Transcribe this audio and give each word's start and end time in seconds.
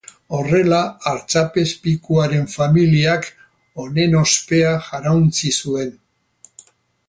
Horrela 0.35 0.77
artzapezpikuaren 1.11 2.49
familiak 2.53 3.29
honen 3.85 4.19
ospea 4.23 4.75
jarauntsi 4.89 5.57
zuen. 5.63 5.97